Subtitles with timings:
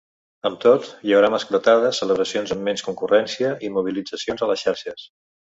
[0.49, 5.07] Amb tot, hi haurà mascletades, celebracions amb menys concurrència i mobilitzacions a les xarxes.